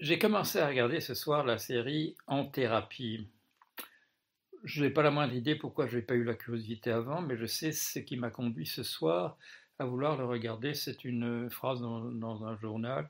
J'ai 0.00 0.18
commencé 0.18 0.58
à 0.58 0.66
regarder 0.66 0.98
ce 0.98 1.14
soir 1.14 1.44
la 1.44 1.56
série 1.56 2.16
En 2.26 2.44
thérapie. 2.44 3.28
Je 4.64 4.82
n'ai 4.82 4.90
pas 4.90 5.04
la 5.04 5.12
moindre 5.12 5.34
idée 5.34 5.54
pourquoi 5.54 5.86
je 5.86 5.96
n'ai 5.96 6.02
pas 6.02 6.14
eu 6.14 6.24
la 6.24 6.34
curiosité 6.34 6.90
avant, 6.90 7.22
mais 7.22 7.36
je 7.36 7.46
sais 7.46 7.70
ce 7.70 8.00
qui 8.00 8.16
m'a 8.16 8.30
conduit 8.30 8.66
ce 8.66 8.82
soir 8.82 9.38
à 9.78 9.84
vouloir 9.84 10.16
le 10.16 10.24
regarder. 10.24 10.74
C'est 10.74 11.04
une 11.04 11.48
phrase 11.48 11.80
dans, 11.80 12.44
un 12.44 12.56
journal 12.56 13.08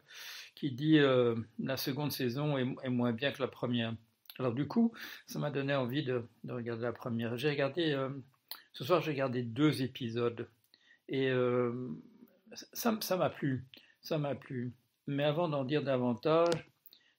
qui 0.54 0.72
dit 0.72 0.98
euh, 0.98 1.34
la 1.58 1.78
seconde 1.78 2.12
saison 2.12 2.58
est, 2.58 2.90
moins 2.90 3.12
bien 3.12 3.32
que 3.32 3.40
la 3.40 3.48
première. 3.48 3.94
Alors 4.38 4.52
du 4.52 4.68
coup, 4.68 4.92
ça 5.26 5.38
m'a 5.38 5.50
donné 5.50 5.74
envie 5.74 6.04
de, 6.04 6.22
regarder 6.46 6.82
la 6.82 6.92
première. 6.92 7.38
J'ai 7.38 7.48
regardé 7.48 7.92
euh, 7.92 8.10
ce 8.74 8.84
soir, 8.84 9.00
j'ai 9.00 9.12
regardé 9.12 9.42
deux 9.42 9.80
épisodes 9.80 10.50
et 11.08 11.30
euh, 11.30 11.88
ça 12.52 13.16
m'a 13.16 13.30
plu, 13.30 13.64
ça 14.02 14.18
m'a 14.18 14.34
plu. 14.34 14.74
Mais 15.06 15.24
avant 15.24 15.48
d'en 15.48 15.64
dire 15.64 15.82
davantage, 15.82 16.73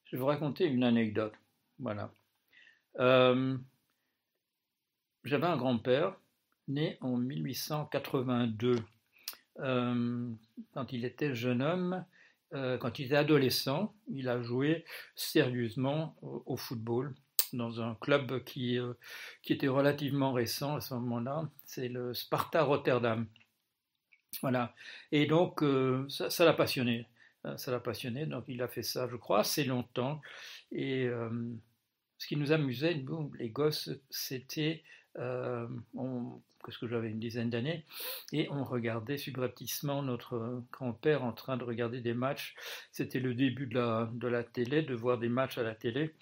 je 0.05 0.15
vais 0.15 0.19
vous 0.19 0.27
raconter 0.27 0.65
une 0.65 0.83
anecdote. 0.83 1.33
Voilà. 1.79 2.11
Euh, 2.99 3.57
j'avais 5.23 5.47
un 5.47 5.57
grand-père 5.57 6.15
né 6.67 6.97
en 7.01 7.17
1882. 7.17 8.77
Euh, 9.59 10.31
quand 10.73 10.93
il 10.93 11.05
était 11.05 11.33
jeune 11.33 11.61
homme, 11.61 12.05
euh, 12.53 12.77
quand 12.77 12.99
il 12.99 13.05
était 13.05 13.15
adolescent, 13.15 13.93
il 14.07 14.29
a 14.29 14.41
joué 14.41 14.85
sérieusement 15.15 16.15
au, 16.21 16.55
football 16.55 17.13
dans 17.53 17.81
un 17.81 17.95
club 17.95 18.43
qui, 18.43 18.77
qui 19.41 19.53
était 19.53 19.67
relativement 19.67 20.33
récent 20.33 20.75
à 20.75 20.81
ce 20.81 20.93
moment-là. 20.93 21.49
C'est 21.65 21.89
le 21.89 22.13
Sparta 22.13 22.63
Rotterdam. 22.63 23.27
Voilà. 24.41 24.75
Et 25.11 25.25
donc, 25.25 25.63
ça 26.09 26.45
l'a 26.45 26.53
passionné. 26.53 27.07
Euh, 27.45 27.57
ça 27.57 27.71
l'a 27.71 27.79
passionné, 27.79 28.25
donc 28.25 28.45
il 28.47 28.61
a 28.61 28.67
fait 28.67 28.83
ça, 28.83 29.07
je 29.09 29.15
crois, 29.15 29.39
assez 29.39 29.63
longtemps. 29.63 30.21
Et 30.71 31.05
euh, 31.07 31.29
ce 32.17 32.27
qui 32.27 32.37
nous 32.37 32.51
amusait, 32.51 32.95
nous, 32.95 33.31
les 33.37 33.49
gosses, 33.49 33.89
c'était, 34.09 34.83
euh, 35.17 35.67
parce 36.63 36.77
que 36.77 36.87
j'avais 36.87 37.09
une 37.09 37.19
dizaine 37.19 37.49
d'années, 37.49 37.85
et 38.31 38.49
on 38.49 38.63
regardait 38.63 39.17
subrepticement 39.17 40.01
notre 40.01 40.63
grand-père 40.71 41.23
en 41.23 41.33
train 41.33 41.57
de 41.57 41.63
regarder 41.63 42.01
des 42.01 42.13
matchs. 42.13 42.55
C'était 42.91 43.19
le 43.19 43.35
début 43.35 43.67
de 43.67 43.75
la, 43.75 44.09
de 44.13 44.27
la 44.27 44.43
télé, 44.43 44.81
de 44.81 44.95
voir 44.95 45.19
des 45.19 45.29
matchs 45.29 45.57
à 45.57 45.63
la 45.63 45.75
télé, 45.75 46.15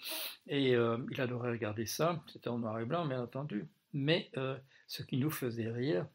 et 0.46 0.72
il 0.72 1.20
adorait 1.20 1.50
regarder 1.50 1.86
ça. 1.86 2.22
C'était 2.30 2.48
en 2.48 2.58
noir 2.58 2.78
et 2.80 2.84
blanc, 2.84 3.06
bien 3.06 3.22
entendu. 3.22 3.66
Mais 3.94 4.30
ce 4.86 5.02
qui 5.02 5.16
nous 5.16 5.30
faisait 5.30 5.70
rire, 5.70 6.06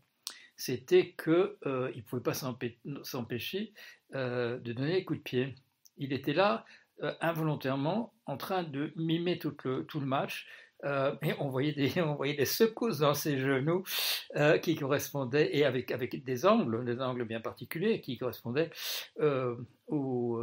c'était 0.60 1.16
qu'il 1.16 1.56
ne 1.64 2.02
pouvait 2.02 2.22
pas 2.22 2.34
s'empêcher 2.34 3.74
euh, 4.14 4.60
de 4.60 4.74
donner 4.74 4.96
des 4.96 5.06
coups 5.06 5.20
de 5.20 5.24
pied. 5.24 5.56
Il 5.98 6.12
était 6.12 6.34
là 6.34 6.66
euh, 7.02 7.14
involontairement 7.22 8.14
en 8.26 8.36
train 8.36 8.64
de 8.64 8.92
mimer 8.98 9.40
tout 9.40 9.56
le, 9.64 9.86
tout 9.86 10.02
le 10.02 10.06
match. 10.06 10.48
Euh, 10.84 11.16
et 11.22 11.34
on 11.40 11.48
voyait, 11.48 11.72
des, 11.72 12.02
on 12.02 12.16
voyait 12.16 12.36
des 12.36 12.44
secousses 12.44 13.00
dans 13.00 13.14
ses 13.14 13.40
genoux 13.40 13.84
qui 14.62 14.76
correspondaient, 14.76 15.56
et 15.56 15.64
avec, 15.64 15.92
avec 15.92 16.26
des 16.26 16.46
angles, 16.46 16.84
des 16.84 17.02
angles 17.02 17.24
bien 17.24 17.40
particuliers, 17.40 18.02
qui 18.02 18.18
correspondaient 18.18 18.70
au, 19.88 20.42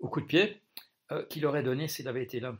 au, 0.00 0.08
coup 0.08 0.22
de 0.22 0.26
pied 0.26 0.62
qu'il 1.28 1.44
aurait 1.44 1.62
donné 1.62 1.88
s'il 1.88 2.08
avait 2.08 2.22
été 2.22 2.40
là. 2.40 2.56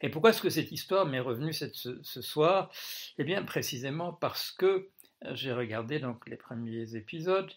Et 0.00 0.10
pourquoi 0.10 0.30
est-ce 0.30 0.42
que 0.42 0.50
cette 0.50 0.70
histoire 0.72 1.06
m'est 1.06 1.20
revenue 1.20 1.52
ce, 1.52 1.66
ce, 1.72 2.22
soir? 2.22 2.70
Eh 3.18 3.24
bien, 3.24 3.42
précisément 3.42 4.12
parce 4.12 4.52
que 4.52 4.90
j'ai 5.34 5.52
regardé 5.52 5.98
donc 5.98 6.28
les 6.28 6.36
premiers 6.36 6.96
épisodes 6.96 7.50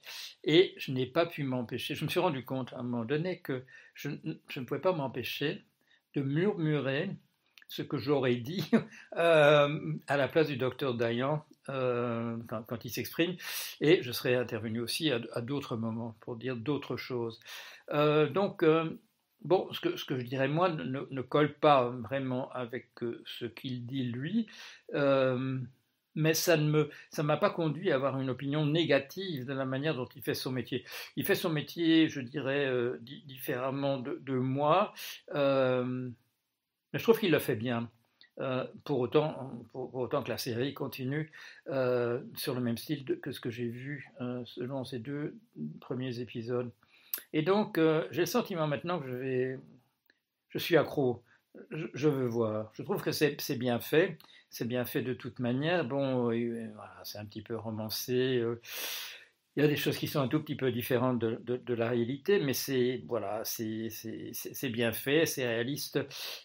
et 0.44 0.74
je 0.78 0.92
n'ai 0.92 1.06
pas 1.06 1.26
pu 1.26 1.44
m'empêcher. 1.44 1.96
Je 1.96 2.06
me 2.06 2.10
suis 2.10 2.20
rendu 2.20 2.46
compte 2.46 2.74
à 2.74 2.80
un 2.80 2.84
moment 2.84 3.06
donné 3.06 3.40
que 3.40 3.64
je, 3.94 4.10
ne 4.10 4.64
pouvais 4.66 4.82
pas 4.82 4.94
m'empêcher 4.94 5.64
de 6.16 6.22
murmurer 6.22 7.10
ce 7.68 7.82
que 7.82 7.98
j'aurais 7.98 8.36
dit 8.36 8.70
euh, 9.18 9.94
à 10.08 10.18
la 10.18 10.28
place 10.28 10.48
du 10.48 10.58
docteur 10.58 10.96
Dayan 10.96 11.44
euh, 11.70 12.38
quand, 12.68 12.84
il 12.84 12.90
s'exprime, 12.90 13.36
et 13.80 14.02
je 14.02 14.12
serais 14.12 14.34
intervenu 14.34 14.80
aussi 14.80 15.12
à, 15.12 15.42
d'autres 15.42 15.78
moments 15.78 16.16
pour 16.22 16.36
dire 16.36 16.56
d'autres 16.56 16.98
choses. 16.98 17.40
Euh, 17.92 18.28
donc, 18.28 18.66
bon, 19.44 19.72
ce 19.72 19.80
que, 19.80 20.18
je 20.18 20.26
dirais 20.26 20.48
moi 20.48 20.70
ne 20.70 21.22
colle 21.22 21.54
pas 21.54 21.90
vraiment 21.90 22.52
avec 22.54 22.90
ce 23.26 23.46
qu'il 23.46 23.86
dit 23.86 24.04
lui 24.04 24.48
mais 26.20 26.34
ça 26.34 26.58
ne 26.58 26.70
me, 26.70 26.90
ça 27.10 27.24
m'a 27.24 27.38
pas 27.38 27.50
conduit 27.50 27.92
à 27.92 27.96
avoir 27.96 28.20
une 28.20 28.30
opinion 28.30 28.66
négative 28.66 29.46
de 29.46 29.54
la 29.54 29.66
manière 29.66 29.96
dont 29.96 30.08
il 30.16 30.22
fait 30.22 30.34
son 30.34 30.52
métier. 30.52 30.84
Il 31.16 31.26
fait 31.26 31.36
son 31.36 31.50
métier, 31.50 32.10
je 32.10 32.20
dirais, 32.20 32.66
euh, 32.66 33.00
différemment 33.02 33.98
de, 34.00 34.34
moi, 34.34 34.94
euh, 35.34 36.10
mais 36.92 37.00
je 37.00 37.04
trouve 37.04 37.20
qu'il 37.20 37.32
le 37.32 37.40
fait 37.40 37.56
bien. 37.56 37.90
Euh, 38.40 38.66
pour, 38.86 39.00
autant, 39.00 39.52
pour, 39.74 39.94
autant 39.96 40.24
que 40.24 40.30
la 40.30 40.38
série 40.38 40.74
continue 40.74 41.32
sur 42.36 42.54
le 42.54 42.62
même 42.62 42.78
style 42.78 43.04
que 43.22 43.32
ce 43.32 43.40
que 43.40 43.50
j'ai 43.50 43.68
vu 43.68 44.12
selon 44.46 44.86
ces 44.86 45.00
deux 45.00 45.38
premiers 45.82 46.20
épisodes. 46.20 46.72
Et 47.34 47.42
donc, 47.42 47.80
j'ai 48.12 48.22
le 48.22 48.26
sentiment 48.26 48.68
maintenant 48.68 49.00
que 49.00 49.08
je 49.08 49.16
vais, 49.16 49.60
je 50.50 50.58
suis 50.58 50.78
accro. 50.78 51.22
Je 51.72 52.08
veux 52.08 52.28
voir. 52.28 52.72
Je 52.74 52.84
trouve 52.84 53.02
que 53.02 53.12
c'est 53.12 53.38
bien 53.58 53.80
fait 53.80 54.18
c'est 54.50 54.68
bien 54.68 54.86
fait 54.86 55.02
de 55.02 55.14
toute 55.14 55.40
manière. 55.40 55.86
Bon, 55.86 56.32
c'est 57.04 57.18
un 57.18 57.26
petit 57.26 57.42
peu 57.42 57.56
romancé. 57.56 58.38
Euh, 58.38 58.62
il 59.56 59.64
y 59.64 59.66
a 59.66 59.68
des 59.68 59.76
choses 59.76 59.98
qui 59.98 60.08
sont 60.08 60.22
un 60.22 60.28
tout 60.28 60.42
petit 60.42 60.56
peu 60.56 60.72
différentes 60.72 61.20
de, 61.20 61.74
la 61.74 61.90
réalité, 61.90 62.40
mais 62.40 62.54
c'est 62.54 63.04
voilà, 63.08 63.42
c'est 63.44 63.90
bien 64.72 64.92
fait, 64.92 65.26
c'est 65.26 65.48
réaliste. 65.48 66.00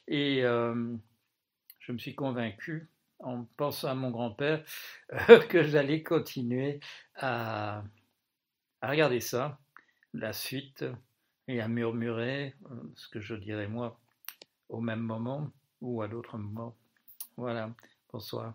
Et 0.08 0.42
euh, 0.42 0.96
je 1.80 1.92
me 1.92 1.98
suis 1.98 2.14
convaincu, 2.14 2.88
en 3.20 3.44
pensant 3.56 3.88
à 3.88 3.94
mon 3.94 4.10
grand-père, 4.10 4.64
que 5.48 5.62
j'allais 5.62 6.02
continuer 6.02 6.80
à, 7.16 7.84
regarder 8.82 9.20
ça, 9.20 9.60
la 10.12 10.32
suite, 10.32 10.84
et 11.46 11.60
à 11.60 11.68
murmurer 11.68 12.54
euh, 12.70 12.74
ce 12.96 13.08
que 13.08 13.20
je 13.20 13.34
dirais 13.34 13.68
moi 13.68 14.00
au 14.68 14.80
même 14.80 15.00
moment 15.00 15.50
ou 15.80 16.02
à 16.02 16.08
d'autres 16.08 16.38
moments. 16.38 16.76
Voilà. 17.36 17.70
Bonsoir. 18.12 18.54